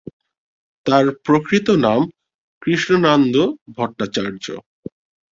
তাঁর 0.85 1.05
প্রকৃত 1.25 1.67
নাম 1.85 2.01
কৃষ্ণানন্দ 2.61 3.35
ভট্টাচার্য। 3.75 4.45